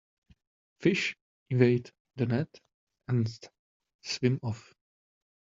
Fish 0.79 1.15
evade 1.51 1.91
the 2.15 2.25
net 2.25 2.59
and 3.07 3.29
swim 4.01 4.39
off. 4.41 4.73